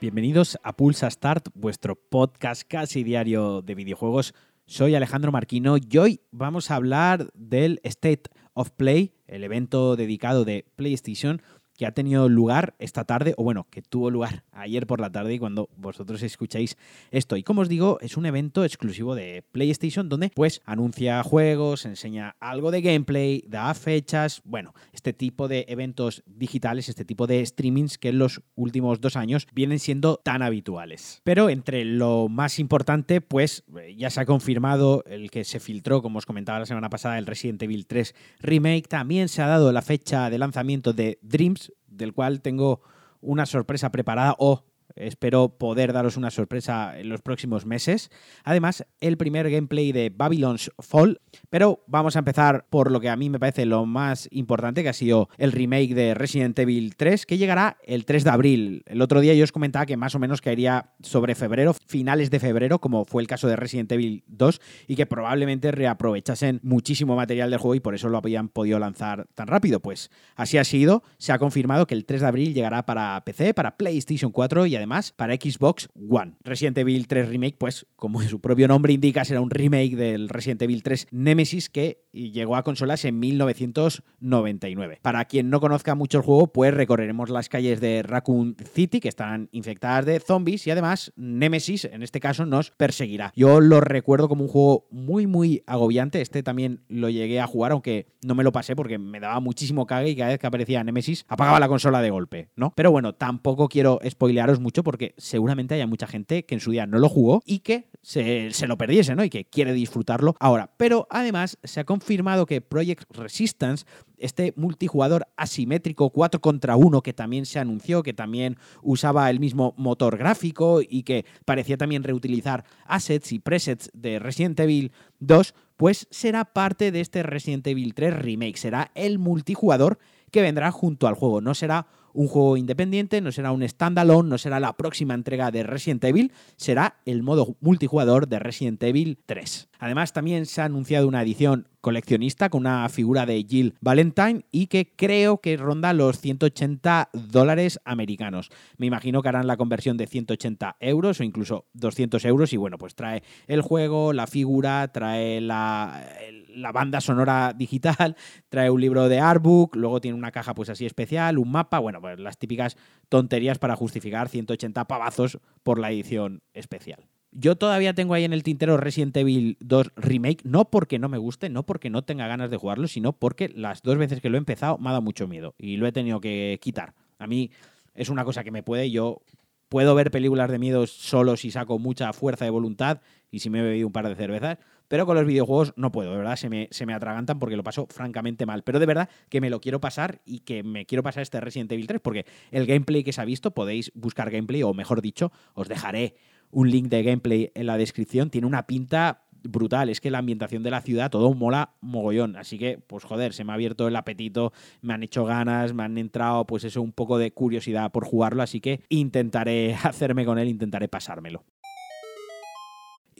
Bienvenidos 0.00 0.58
a 0.62 0.74
Pulsa 0.74 1.10
Start, 1.10 1.48
vuestro 1.52 1.94
podcast 1.94 2.62
casi 2.66 3.04
diario 3.04 3.60
de 3.60 3.74
videojuegos. 3.74 4.32
Soy 4.64 4.94
Alejandro 4.94 5.30
Marquino 5.30 5.76
y 5.76 5.98
hoy 5.98 6.22
vamos 6.30 6.70
a 6.70 6.76
hablar 6.76 7.30
del 7.34 7.82
State 7.84 8.22
of 8.54 8.70
Play, 8.70 9.12
el 9.26 9.44
evento 9.44 9.96
dedicado 9.96 10.46
de 10.46 10.64
PlayStation 10.74 11.42
que 11.80 11.86
ha 11.86 11.92
tenido 11.92 12.28
lugar 12.28 12.74
esta 12.78 13.06
tarde, 13.06 13.32
o 13.38 13.42
bueno, 13.42 13.66
que 13.70 13.80
tuvo 13.80 14.10
lugar 14.10 14.44
ayer 14.52 14.86
por 14.86 15.00
la 15.00 15.10
tarde 15.10 15.32
y 15.32 15.38
cuando 15.38 15.70
vosotros 15.78 16.22
escucháis 16.22 16.76
esto. 17.10 17.38
Y 17.38 17.42
como 17.42 17.62
os 17.62 17.70
digo, 17.70 17.96
es 18.02 18.18
un 18.18 18.26
evento 18.26 18.66
exclusivo 18.66 19.14
de 19.14 19.42
PlayStation 19.50 20.10
donde 20.10 20.28
pues 20.34 20.60
anuncia 20.66 21.22
juegos, 21.22 21.86
enseña 21.86 22.36
algo 22.38 22.70
de 22.70 22.82
gameplay, 22.82 23.42
da 23.48 23.72
fechas, 23.72 24.42
bueno, 24.44 24.74
este 24.92 25.14
tipo 25.14 25.48
de 25.48 25.64
eventos 25.68 26.22
digitales, 26.26 26.90
este 26.90 27.06
tipo 27.06 27.26
de 27.26 27.46
streamings 27.46 27.96
que 27.96 28.10
en 28.10 28.18
los 28.18 28.42
últimos 28.56 29.00
dos 29.00 29.16
años 29.16 29.48
vienen 29.54 29.78
siendo 29.78 30.18
tan 30.22 30.42
habituales. 30.42 31.22
Pero 31.24 31.48
entre 31.48 31.86
lo 31.86 32.28
más 32.28 32.58
importante, 32.58 33.22
pues 33.22 33.64
ya 33.96 34.10
se 34.10 34.20
ha 34.20 34.26
confirmado 34.26 35.02
el 35.06 35.30
que 35.30 35.44
se 35.44 35.60
filtró, 35.60 36.02
como 36.02 36.18
os 36.18 36.26
comentaba 36.26 36.58
la 36.58 36.66
semana 36.66 36.90
pasada, 36.90 37.16
el 37.16 37.24
Resident 37.24 37.62
Evil 37.62 37.86
3 37.86 38.14
Remake. 38.40 38.86
También 38.86 39.30
se 39.30 39.40
ha 39.40 39.46
dado 39.46 39.72
la 39.72 39.80
fecha 39.80 40.28
de 40.28 40.36
lanzamiento 40.36 40.92
de 40.92 41.18
Dreams, 41.22 41.69
del 42.00 42.12
cual 42.12 42.40
tengo 42.40 42.80
una 43.20 43.46
sorpresa 43.46 43.92
preparada 43.92 44.34
o 44.38 44.64
Espero 44.96 45.56
poder 45.58 45.92
daros 45.92 46.16
una 46.16 46.30
sorpresa 46.30 46.98
en 46.98 47.08
los 47.08 47.22
próximos 47.22 47.66
meses. 47.66 48.10
Además, 48.44 48.86
el 49.00 49.16
primer 49.16 49.50
gameplay 49.50 49.92
de 49.92 50.10
Babylon's 50.14 50.70
Fall. 50.78 51.20
Pero 51.48 51.84
vamos 51.86 52.16
a 52.16 52.20
empezar 52.20 52.66
por 52.70 52.90
lo 52.90 53.00
que 53.00 53.08
a 53.08 53.16
mí 53.16 53.30
me 53.30 53.38
parece 53.38 53.66
lo 53.66 53.86
más 53.86 54.28
importante, 54.30 54.82
que 54.82 54.88
ha 54.88 54.94
sido 54.94 55.28
el 55.38 55.52
remake 55.52 55.94
de 55.94 56.14
Resident 56.14 56.58
Evil 56.58 56.96
3, 56.96 57.26
que 57.26 57.38
llegará 57.38 57.78
el 57.84 58.04
3 58.04 58.24
de 58.24 58.30
abril. 58.30 58.82
El 58.86 59.02
otro 59.02 59.20
día 59.20 59.34
yo 59.34 59.44
os 59.44 59.52
comentaba 59.52 59.86
que 59.86 59.96
más 59.96 60.14
o 60.14 60.18
menos 60.18 60.40
caería 60.40 60.92
sobre 61.00 61.34
febrero, 61.34 61.74
finales 61.86 62.30
de 62.30 62.40
febrero, 62.40 62.80
como 62.80 63.04
fue 63.04 63.22
el 63.22 63.28
caso 63.28 63.48
de 63.48 63.56
Resident 63.56 63.92
Evil 63.92 64.24
2, 64.26 64.60
y 64.86 64.96
que 64.96 65.06
probablemente 65.06 65.70
reaprovechasen 65.72 66.60
muchísimo 66.62 67.16
material 67.16 67.50
del 67.50 67.58
juego 67.58 67.74
y 67.74 67.80
por 67.80 67.94
eso 67.94 68.08
lo 68.08 68.18
habían 68.18 68.48
podido 68.48 68.78
lanzar 68.78 69.26
tan 69.34 69.46
rápido. 69.46 69.80
Pues 69.80 70.10
así 70.36 70.58
ha 70.58 70.64
sido. 70.64 71.02
Se 71.18 71.32
ha 71.32 71.38
confirmado 71.38 71.86
que 71.86 71.94
el 71.94 72.04
3 72.04 72.20
de 72.20 72.26
abril 72.26 72.54
llegará 72.54 72.86
para 72.86 73.22
PC, 73.24 73.54
para 73.54 73.76
PlayStation 73.76 74.32
4 74.32 74.66
y 74.66 74.76
además 74.80 75.12
para 75.12 75.34
Xbox 75.34 75.88
One. 75.94 76.36
Resident 76.42 76.78
Evil 76.78 77.06
3 77.06 77.28
Remake, 77.28 77.56
pues 77.58 77.86
como 77.96 78.20
su 78.22 78.40
propio 78.40 78.66
nombre 78.68 78.92
indica, 78.92 79.24
será 79.24 79.40
un 79.40 79.50
remake 79.50 79.94
del 79.96 80.28
Resident 80.28 80.62
Evil 80.62 80.82
3 80.82 81.08
Nemesis 81.10 81.68
que 81.68 82.04
llegó 82.12 82.56
a 82.56 82.62
consolas 82.62 83.04
en 83.04 83.18
1999. 83.18 84.98
Para 85.02 85.24
quien 85.26 85.50
no 85.50 85.60
conozca 85.60 85.94
mucho 85.94 86.18
el 86.18 86.24
juego, 86.24 86.52
pues 86.52 86.74
recorreremos 86.74 87.30
las 87.30 87.48
calles 87.48 87.80
de 87.80 88.02
Raccoon 88.02 88.56
City 88.74 89.00
que 89.00 89.08
están 89.08 89.48
infectadas 89.52 90.06
de 90.06 90.20
zombies 90.20 90.66
y 90.66 90.70
además 90.70 91.12
Nemesis 91.16 91.84
en 91.84 92.02
este 92.02 92.20
caso 92.20 92.46
nos 92.46 92.70
perseguirá. 92.70 93.32
Yo 93.36 93.60
lo 93.60 93.80
recuerdo 93.80 94.28
como 94.28 94.44
un 94.44 94.48
juego 94.48 94.86
muy 94.90 95.26
muy 95.26 95.62
agobiante. 95.66 96.20
Este 96.20 96.42
también 96.42 96.82
lo 96.88 97.08
llegué 97.10 97.40
a 97.40 97.46
jugar, 97.46 97.72
aunque 97.72 98.06
no 98.24 98.34
me 98.34 98.44
lo 98.44 98.52
pasé 98.52 98.76
porque 98.76 98.98
me 98.98 99.20
daba 99.20 99.40
muchísimo 99.40 99.86
cague 99.86 100.10
y 100.10 100.16
cada 100.16 100.30
vez 100.30 100.38
que 100.38 100.46
aparecía 100.46 100.82
Nemesis 100.84 101.24
apagaba 101.28 101.60
la 101.60 101.68
consola 101.68 102.00
de 102.02 102.10
golpe, 102.10 102.48
¿no? 102.56 102.72
Pero 102.74 102.90
bueno, 102.90 103.14
tampoco 103.14 103.68
quiero 103.68 104.00
spoilearos 104.08 104.60
mucho 104.60 104.69
porque 104.72 105.14
seguramente 105.16 105.74
haya 105.74 105.86
mucha 105.86 106.06
gente 106.06 106.44
que 106.44 106.54
en 106.54 106.60
su 106.60 106.70
día 106.70 106.86
no 106.86 106.98
lo 106.98 107.08
jugó 107.08 107.42
y 107.44 107.60
que 107.60 107.88
se, 108.02 108.50
lo 108.66 108.78
perdiese, 108.78 109.14
¿no? 109.14 109.24
Y 109.24 109.30
que 109.30 109.44
quiere 109.44 109.72
disfrutarlo 109.72 110.34
ahora. 110.40 110.70
Pero 110.76 111.06
además 111.10 111.58
se 111.64 111.80
ha 111.80 111.84
confirmado 111.84 112.46
que 112.46 112.60
Project 112.60 113.04
Resistance, 113.14 113.84
este 114.16 114.54
multijugador 114.56 115.26
asimétrico 115.36 116.10
4 116.10 116.40
contra 116.40 116.76
1 116.76 117.02
que 117.02 117.12
también 117.12 117.46
se 117.46 117.58
anunció, 117.58 118.02
que 118.02 118.12
también 118.12 118.56
usaba 118.82 119.28
el 119.30 119.40
mismo 119.40 119.74
motor 119.76 120.16
gráfico 120.16 120.80
y 120.82 121.02
que 121.02 121.24
parecía 121.44 121.76
también 121.76 122.04
reutilizar 122.04 122.64
assets 122.86 123.32
y 123.32 123.38
presets 123.38 123.90
de 123.92 124.18
Resident 124.18 124.58
Evil 124.60 124.92
2, 125.18 125.54
pues 125.76 126.06
será 126.10 126.44
parte 126.44 126.92
de 126.92 127.00
este 127.00 127.22
Resident 127.22 127.66
Evil 127.66 127.94
3 127.94 128.18
remake. 128.18 128.56
Será 128.56 128.90
el 128.94 129.18
multijugador 129.18 129.98
que 130.30 130.42
vendrá 130.42 130.70
junto 130.70 131.06
al 131.06 131.14
juego. 131.14 131.40
No 131.40 131.54
será 131.54 131.86
un 132.12 132.28
juego 132.28 132.56
independiente, 132.56 133.20
no 133.20 133.32
será 133.32 133.52
un 133.52 133.66
standalone, 133.68 134.28
no 134.28 134.38
será 134.38 134.60
la 134.60 134.76
próxima 134.76 135.14
entrega 135.14 135.50
de 135.50 135.62
Resident 135.62 136.04
Evil, 136.04 136.32
será 136.56 137.00
el 137.04 137.22
modo 137.22 137.56
multijugador 137.60 138.28
de 138.28 138.38
Resident 138.38 138.82
Evil 138.82 139.18
3. 139.26 139.68
Además, 139.78 140.12
también 140.12 140.46
se 140.46 140.60
ha 140.60 140.66
anunciado 140.66 141.08
una 141.08 141.22
edición 141.22 141.66
coleccionista 141.80 142.50
con 142.50 142.60
una 142.60 142.88
figura 142.88 143.26
de 143.26 143.42
Jill 143.48 143.74
Valentine 143.80 144.44
y 144.50 144.66
que 144.66 144.92
creo 144.94 145.38
que 145.38 145.56
ronda 145.56 145.92
los 145.92 146.20
180 146.20 147.10
dólares 147.12 147.80
americanos. 147.84 148.50
Me 148.76 148.86
imagino 148.86 149.22
que 149.22 149.28
harán 149.28 149.46
la 149.46 149.56
conversión 149.56 149.96
de 149.96 150.06
180 150.06 150.76
euros 150.80 151.20
o 151.20 151.24
incluso 151.24 151.66
200 151.72 152.24
euros 152.26 152.52
y 152.52 152.56
bueno, 152.56 152.76
pues 152.76 152.94
trae 152.94 153.22
el 153.46 153.62
juego, 153.62 154.12
la 154.12 154.26
figura, 154.26 154.88
trae 154.88 155.40
la, 155.40 156.06
la 156.54 156.72
banda 156.72 157.00
sonora 157.00 157.54
digital, 157.56 158.16
trae 158.48 158.70
un 158.70 158.80
libro 158.80 159.08
de 159.08 159.20
artbook, 159.20 159.76
luego 159.76 160.00
tiene 160.00 160.16
una 160.16 160.30
caja 160.30 160.54
pues 160.54 160.68
así 160.68 160.86
especial, 160.86 161.38
un 161.38 161.50
mapa, 161.50 161.78
bueno, 161.78 161.99
las 162.18 162.38
típicas 162.38 162.76
tonterías 163.08 163.58
para 163.58 163.76
justificar 163.76 164.28
180 164.28 164.86
pavazos 164.86 165.38
por 165.62 165.78
la 165.78 165.90
edición 165.90 166.42
especial. 166.54 167.06
Yo 167.32 167.56
todavía 167.56 167.94
tengo 167.94 168.14
ahí 168.14 168.24
en 168.24 168.32
el 168.32 168.42
tintero 168.42 168.76
Resident 168.76 169.16
Evil 169.16 169.56
2 169.60 169.92
Remake, 169.94 170.42
no 170.44 170.68
porque 170.68 170.98
no 170.98 171.08
me 171.08 171.18
guste, 171.18 171.48
no 171.48 171.64
porque 171.64 171.88
no 171.88 172.02
tenga 172.02 172.26
ganas 172.26 172.50
de 172.50 172.56
jugarlo, 172.56 172.88
sino 172.88 173.12
porque 173.12 173.48
las 173.48 173.82
dos 173.82 173.98
veces 173.98 174.20
que 174.20 174.30
lo 174.30 174.36
he 174.36 174.38
empezado 174.38 174.78
me 174.78 174.88
ha 174.88 174.92
dado 174.92 175.02
mucho 175.02 175.28
miedo 175.28 175.54
y 175.56 175.76
lo 175.76 175.86
he 175.86 175.92
tenido 175.92 176.20
que 176.20 176.58
quitar. 176.60 176.94
A 177.18 177.28
mí 177.28 177.52
es 177.94 178.08
una 178.08 178.24
cosa 178.24 178.42
que 178.42 178.50
me 178.50 178.64
puede, 178.64 178.90
yo 178.90 179.22
puedo 179.68 179.94
ver 179.94 180.10
películas 180.10 180.50
de 180.50 180.58
miedo 180.58 180.86
solo 180.88 181.36
si 181.36 181.52
saco 181.52 181.78
mucha 181.78 182.12
fuerza 182.12 182.44
de 182.44 182.50
voluntad 182.50 183.00
y 183.30 183.38
si 183.38 183.48
me 183.48 183.60
he 183.60 183.62
bebido 183.62 183.86
un 183.86 183.92
par 183.92 184.08
de 184.08 184.16
cervezas, 184.16 184.58
pero 184.90 185.06
con 185.06 185.14
los 185.14 185.24
videojuegos 185.24 185.72
no 185.76 185.92
puedo, 185.92 186.10
de 186.10 186.16
verdad, 186.16 186.34
se 186.34 186.48
me, 186.48 186.66
se 186.72 186.84
me 186.84 186.94
atragantan 186.94 187.38
porque 187.38 187.56
lo 187.56 187.62
paso 187.62 187.86
francamente 187.88 188.44
mal. 188.44 188.64
Pero 188.64 188.80
de 188.80 188.86
verdad 188.86 189.08
que 189.28 189.40
me 189.40 189.48
lo 189.48 189.60
quiero 189.60 189.80
pasar 189.80 190.20
y 190.24 190.40
que 190.40 190.64
me 190.64 190.84
quiero 190.84 191.04
pasar 191.04 191.22
este 191.22 191.40
Resident 191.40 191.70
Evil 191.70 191.86
3 191.86 192.00
porque 192.00 192.26
el 192.50 192.66
gameplay 192.66 193.04
que 193.04 193.12
se 193.12 193.20
ha 193.20 193.24
visto, 193.24 193.52
podéis 193.52 193.92
buscar 193.94 194.32
gameplay 194.32 194.64
o 194.64 194.74
mejor 194.74 195.00
dicho, 195.00 195.30
os 195.54 195.68
dejaré 195.68 196.16
un 196.50 196.72
link 196.72 196.88
de 196.88 197.04
gameplay 197.04 197.52
en 197.54 197.66
la 197.66 197.76
descripción. 197.76 198.30
Tiene 198.30 198.48
una 198.48 198.66
pinta 198.66 199.22
brutal. 199.44 199.90
Es 199.90 200.00
que 200.00 200.10
la 200.10 200.18
ambientación 200.18 200.64
de 200.64 200.72
la 200.72 200.80
ciudad, 200.80 201.08
todo 201.08 201.32
mola 201.34 201.74
mogollón. 201.80 202.34
Así 202.34 202.58
que, 202.58 202.78
pues 202.84 203.04
joder, 203.04 203.32
se 203.32 203.44
me 203.44 203.52
ha 203.52 203.54
abierto 203.54 203.86
el 203.86 203.94
apetito, 203.94 204.52
me 204.82 204.92
han 204.92 205.04
hecho 205.04 205.24
ganas, 205.24 205.72
me 205.72 205.84
han 205.84 205.98
entrado, 205.98 206.48
pues 206.48 206.64
eso, 206.64 206.82
un 206.82 206.90
poco 206.90 207.16
de 207.16 207.30
curiosidad 207.30 207.92
por 207.92 208.04
jugarlo. 208.04 208.42
Así 208.42 208.60
que 208.60 208.80
intentaré 208.88 209.74
hacerme 209.84 210.24
con 210.24 210.40
él, 210.40 210.48
intentaré 210.48 210.88
pasármelo. 210.88 211.44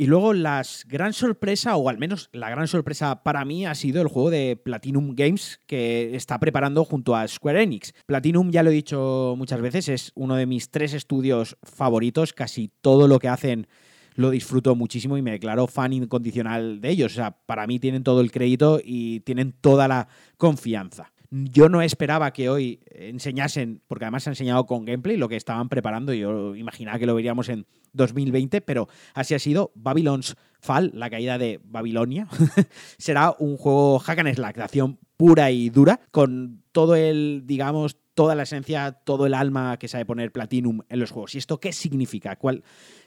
Y 0.01 0.07
luego 0.07 0.33
la 0.33 0.63
gran 0.87 1.13
sorpresa, 1.13 1.77
o 1.77 1.91
al 1.91 1.99
menos 1.99 2.31
la 2.33 2.49
gran 2.49 2.67
sorpresa 2.69 3.23
para 3.23 3.45
mí, 3.45 3.67
ha 3.67 3.75
sido 3.75 4.01
el 4.01 4.09
juego 4.09 4.31
de 4.31 4.57
Platinum 4.57 5.15
Games 5.15 5.61
que 5.67 6.17
está 6.17 6.39
preparando 6.39 6.87
junto 6.87 7.15
a 7.15 7.29
Square 7.29 7.63
Enix. 7.63 7.93
Platinum, 8.07 8.51
ya 8.51 8.63
lo 8.63 8.71
he 8.71 8.73
dicho 8.73 9.35
muchas 9.37 9.61
veces, 9.61 9.91
es 9.91 10.13
uno 10.15 10.37
de 10.37 10.47
mis 10.47 10.71
tres 10.71 10.95
estudios 10.95 11.59
favoritos. 11.63 12.33
Casi 12.33 12.71
todo 12.81 13.09
lo 13.09 13.19
que 13.19 13.29
hacen 13.29 13.67
lo 14.15 14.31
disfruto 14.31 14.75
muchísimo 14.75 15.19
y 15.19 15.23
me 15.23 15.33
declaro 15.33 15.67
fan 15.67 15.93
incondicional 15.93 16.81
de 16.81 16.89
ellos. 16.89 17.13
O 17.13 17.17
sea, 17.17 17.33
para 17.33 17.67
mí 17.67 17.79
tienen 17.79 18.03
todo 18.03 18.23
el 18.23 18.33
crédito 18.33 18.81
y 18.83 19.21
tienen 19.21 19.53
toda 19.53 19.87
la 19.87 20.09
confianza. 20.39 21.13
Yo 21.31 21.69
no 21.69 21.81
esperaba 21.81 22.33
que 22.33 22.49
hoy 22.49 22.81
enseñasen, 22.91 23.83
porque 23.87 24.05
además 24.05 24.25
se 24.25 24.31
ha 24.31 24.33
enseñado 24.33 24.67
con 24.67 24.85
gameplay 24.85 25.17
lo 25.17 25.29
que 25.29 25.37
estaban 25.37 25.69
preparando. 25.69 26.13
Yo 26.13 26.57
imaginaba 26.57 26.99
que 26.99 27.07
lo 27.07 27.15
veríamos 27.15 27.49
en 27.49 27.67
2020, 27.93 28.61
pero 28.63 28.89
así 29.15 29.35
ha 29.35 29.39
sido. 29.39 29.71
Babylon's 29.77 30.37
Fall, 30.61 30.91
la 30.93 31.09
caída 31.09 31.39
de 31.39 31.61
Babilonia, 31.63 32.27
será 32.99 33.35
un 33.39 33.57
juego 33.57 34.01
hack 34.01 34.19
and 34.19 34.35
slack 34.35 34.57
de 34.57 34.63
acción 34.63 34.99
pura 35.17 35.53
y 35.53 35.71
dura, 35.71 36.01
con 36.11 36.65
todo 36.73 36.97
el, 36.97 37.43
digamos, 37.45 37.97
toda 38.15 38.35
la 38.35 38.43
esencia, 38.43 38.93
todo 38.93 39.27
el 39.27 39.35
alma 39.35 39.79
que 39.79 39.87
sabe 39.87 40.05
poner 40.05 40.33
Platinum 40.33 40.81
en 40.89 40.99
los 40.99 41.11
juegos. 41.11 41.35
¿Y 41.35 41.39
esto 41.39 41.61
qué 41.61 41.73
significa? 41.73 42.37
¿Cuál, 42.37 42.65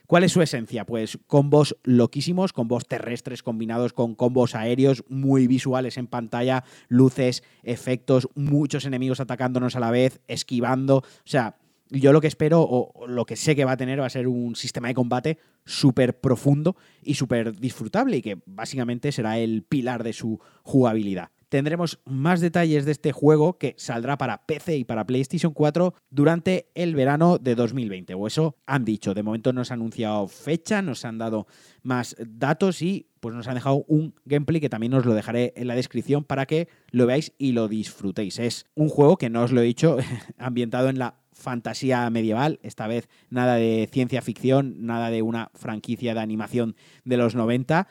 ¿Cuál 0.08 0.26
es 0.26 0.34
su 0.34 0.42
esencia? 0.42 0.86
Pues 0.86 1.18
combos 1.28 1.78
loquísimos, 1.84 2.52
combos 2.52 2.88
terrestres 2.88 3.42
combinados 3.42 3.94
con 3.94 4.16
combos 4.16 4.54
aéreos 4.54 5.04
muy 5.08 5.48
visuales 5.48 5.98
en 5.98 6.08
pantalla, 6.08 6.66
luces, 6.90 7.44
efectos, 7.64 8.28
muchos 8.36 8.86
enemigos 8.86 9.22
atacándonos 9.22 9.76
a 9.76 9.80
la 9.80 9.92
vez, 9.92 10.20
esquivando. 10.28 10.98
O 10.98 11.04
sea, 11.24 11.58
yo 11.90 12.12
lo 12.12 12.22
que 12.22 12.28
espero 12.28 12.62
o 12.62 13.08
lo 13.08 13.26
que 13.26 13.36
sé 13.36 13.56
que 13.56 13.66
va 13.66 13.74
a 13.74 13.78
tener 13.78 14.02
va 14.02 14.08
a 14.08 14.10
ser 14.10 14.28
un 14.28 14.56
sistema 14.56 14.90
de 14.90 14.94
combate 14.94 15.38
súper 15.66 16.20
profundo 16.20 16.76
y 17.02 17.14
súper 17.14 17.58
disfrutable 17.58 18.18
y 18.18 18.22
que 18.22 18.42
básicamente 18.46 19.12
será 19.12 19.38
el 19.38 19.64
pilar 19.64 20.04
de 20.04 20.14
su 20.14 20.40
jugabilidad 20.64 21.33
tendremos 21.54 22.00
más 22.06 22.42
detalles 22.42 22.84
de 22.84 22.94
este 22.94 23.12
juego 23.12 23.60
que 23.60 23.76
saldrá 23.78 24.18
para 24.18 24.48
PC 24.48 24.76
y 24.78 24.86
para 24.86 25.06
PlayStation 25.06 25.54
4 25.54 25.94
durante 26.10 26.72
el 26.74 26.96
verano 26.96 27.38
de 27.38 27.54
2020. 27.54 28.16
O 28.16 28.26
eso 28.26 28.58
han 28.66 28.84
dicho. 28.86 29.14
De 29.14 29.22
momento 29.22 29.54
nos 29.54 29.70
han 29.70 29.78
anunciado 29.78 30.28
fecha, 30.28 30.82
nos 30.82 31.06
han 31.06 31.20
dado 31.20 31.46
más 31.84 32.16
datos 32.20 32.82
y 32.82 33.06
pues 33.20 33.36
nos 33.36 33.48
han 33.48 33.54
dejado 33.54 33.86
un 33.88 34.16
gameplay 34.26 34.62
que 34.62 34.70
también 34.70 34.96
os 34.96 35.06
lo 35.06 35.14
dejaré 35.14 35.54
en 35.56 35.68
la 35.68 35.76
descripción 35.76 36.24
para 36.24 36.48
que 36.48 36.70
lo 36.90 37.06
veáis 37.06 37.34
y 37.38 37.52
lo 37.52 37.68
disfrutéis. 37.68 38.40
Es 38.40 38.66
un 38.74 38.90
juego 38.90 39.18
que 39.18 39.30
no 39.30 39.44
os 39.44 39.52
lo 39.52 39.62
he 39.62 39.66
dicho, 39.66 39.98
ambientado 40.40 40.90
en 40.90 40.98
la 40.98 41.20
fantasía 41.34 42.10
medieval, 42.10 42.60
esta 42.64 42.88
vez 42.88 43.10
nada 43.30 43.56
de 43.56 43.88
ciencia 43.92 44.22
ficción, 44.22 44.86
nada 44.86 45.10
de 45.10 45.22
una 45.22 45.52
franquicia 45.54 46.14
de 46.14 46.20
animación 46.22 46.76
de 47.04 47.18
los 47.18 47.36
90, 47.36 47.88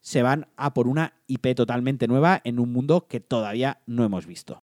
se 0.00 0.22
van 0.22 0.48
a 0.56 0.74
por 0.74 0.88
una 0.88 1.14
IP 1.26 1.54
totalmente 1.54 2.08
nueva 2.08 2.40
en 2.44 2.58
un 2.58 2.72
mundo 2.72 3.06
que 3.08 3.20
todavía 3.20 3.80
no 3.86 4.04
hemos 4.04 4.26
visto. 4.26 4.62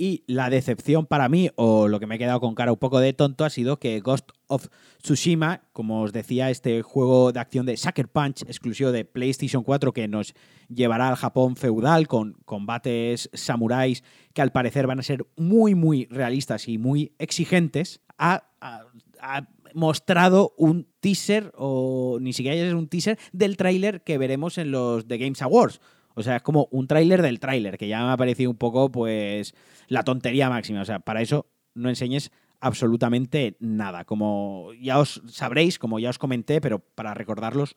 Y 0.00 0.22
la 0.28 0.48
decepción 0.48 1.06
para 1.06 1.28
mí, 1.28 1.50
o 1.56 1.88
lo 1.88 1.98
que 1.98 2.06
me 2.06 2.14
he 2.14 2.18
quedado 2.18 2.38
con 2.38 2.54
cara 2.54 2.70
un 2.70 2.78
poco 2.78 3.00
de 3.00 3.12
tonto, 3.12 3.44
ha 3.44 3.50
sido 3.50 3.80
que 3.80 3.98
Ghost 3.98 4.30
of 4.46 4.68
Tsushima, 5.02 5.62
como 5.72 6.02
os 6.02 6.12
decía, 6.12 6.50
este 6.50 6.82
juego 6.82 7.32
de 7.32 7.40
acción 7.40 7.66
de 7.66 7.76
Sucker 7.76 8.06
Punch 8.06 8.42
exclusivo 8.42 8.92
de 8.92 9.04
PlayStation 9.04 9.64
4 9.64 9.92
que 9.92 10.06
nos 10.06 10.34
llevará 10.68 11.08
al 11.08 11.16
Japón 11.16 11.56
feudal 11.56 12.06
con 12.06 12.34
combates 12.44 13.28
samuráis 13.32 14.04
que 14.34 14.40
al 14.40 14.52
parecer 14.52 14.86
van 14.86 15.00
a 15.00 15.02
ser 15.02 15.26
muy, 15.36 15.74
muy 15.74 16.06
realistas 16.06 16.68
y 16.68 16.78
muy 16.78 17.12
exigentes, 17.18 18.00
ha, 18.18 18.44
mostrado 19.74 20.54
un 20.56 20.86
teaser, 21.00 21.52
o 21.56 22.18
ni 22.20 22.32
siquiera 22.32 22.56
es 22.56 22.74
un 22.74 22.88
teaser, 22.88 23.18
del 23.32 23.56
tráiler 23.56 24.02
que 24.02 24.18
veremos 24.18 24.58
en 24.58 24.70
los 24.70 25.06
The 25.06 25.18
Games 25.18 25.42
Awards. 25.42 25.80
O 26.14 26.22
sea, 26.22 26.36
es 26.36 26.42
como 26.42 26.68
un 26.70 26.88
tráiler 26.88 27.22
del 27.22 27.38
tráiler, 27.38 27.78
que 27.78 27.88
ya 27.88 28.04
me 28.04 28.12
ha 28.12 28.16
parecido 28.16 28.50
un 28.50 28.56
poco, 28.56 28.90
pues, 28.90 29.54
la 29.86 30.02
tontería 30.02 30.50
máxima. 30.50 30.82
O 30.82 30.84
sea, 30.84 30.98
para 30.98 31.22
eso 31.22 31.46
no 31.74 31.88
enseñes 31.88 32.32
absolutamente 32.60 33.56
nada. 33.60 34.04
Como 34.04 34.72
ya 34.80 34.98
os 34.98 35.22
sabréis, 35.28 35.78
como 35.78 35.98
ya 35.98 36.10
os 36.10 36.18
comenté, 36.18 36.60
pero 36.60 36.80
para 36.80 37.14
recordarlos, 37.14 37.76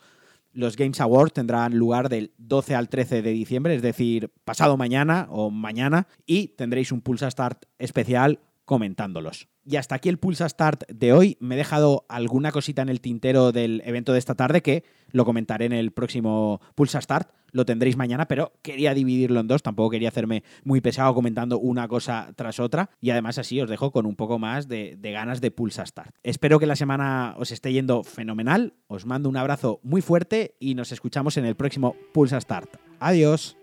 los 0.54 0.76
Games 0.76 1.00
Awards 1.00 1.34
tendrán 1.34 1.78
lugar 1.78 2.10
del 2.10 2.34
12 2.38 2.76
al 2.76 2.90
13 2.90 3.22
de 3.22 3.32
diciembre, 3.32 3.76
es 3.76 3.82
decir, 3.82 4.32
pasado 4.44 4.76
mañana 4.76 5.28
o 5.30 5.50
mañana, 5.50 6.08
y 6.26 6.50
tendréis 6.50 6.92
un 6.92 7.02
Pulsa 7.02 7.30
Start 7.32 7.66
especial 7.80 8.40
comentándolos. 8.72 9.50
Y 9.66 9.76
hasta 9.76 9.96
aquí 9.96 10.08
el 10.08 10.18
Pulsa 10.18 10.48
Start 10.48 10.84
de 10.88 11.12
hoy. 11.12 11.36
Me 11.42 11.56
he 11.56 11.58
dejado 11.58 12.06
alguna 12.08 12.54
cosita 12.54 12.82
en 12.82 12.88
el 12.88 13.02
tintero 13.02 13.52
del 13.52 13.82
evento 13.84 14.14
de 14.14 14.20
esta 14.20 14.34
tarde 14.34 14.62
que 14.62 14.86
lo 15.10 15.26
comentaré 15.26 15.66
en 15.66 15.74
el 15.74 15.92
próximo 15.92 16.62
Pulsa 16.74 17.02
Start. 17.02 17.32
Lo 17.52 17.66
tendréis 17.66 17.98
mañana, 17.98 18.30
pero 18.30 18.54
quería 18.62 18.94
dividirlo 18.94 19.42
en 19.42 19.50
dos. 19.50 19.62
Tampoco 19.62 19.90
quería 19.90 20.08
hacerme 20.08 20.46
muy 20.64 20.80
pesado 20.80 21.14
comentando 21.14 21.60
una 21.60 21.90
cosa 21.90 22.32
tras 22.38 22.62
otra. 22.62 22.90
Y 23.02 23.10
además 23.10 23.38
así 23.38 23.60
os 23.60 23.70
dejo 23.70 23.92
con 23.92 24.06
un 24.06 24.16
poco 24.16 24.40
más 24.40 24.70
de, 24.70 24.96
de 24.98 25.12
ganas 25.12 25.42
de 25.42 25.52
Pulsa 25.52 25.86
Start. 25.86 26.16
Espero 26.24 26.58
que 26.58 26.66
la 26.66 26.78
semana 26.78 27.36
os 27.38 27.52
esté 27.52 27.74
yendo 27.74 28.06
fenomenal. 28.06 28.76
Os 28.88 29.06
mando 29.06 29.28
un 29.28 29.36
abrazo 29.36 29.82
muy 29.84 30.02
fuerte 30.02 30.56
y 30.62 30.76
nos 30.76 30.94
escuchamos 30.94 31.36
en 31.36 31.44
el 31.44 31.56
próximo 31.56 31.98
Pulsa 32.14 32.40
Start. 32.40 32.78
Adiós. 33.02 33.61